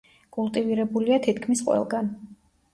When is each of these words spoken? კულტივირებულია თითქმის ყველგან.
კულტივირებულია 0.37 1.21
თითქმის 1.27 1.63
ყველგან. 1.71 2.13